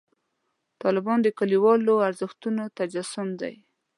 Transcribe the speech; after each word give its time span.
طالبان 0.81 1.19
د 1.23 1.27
کلیوالو 1.39 1.93
ارزښتونو 2.07 2.63
تجسم 2.77 3.27
دی. 3.41 3.55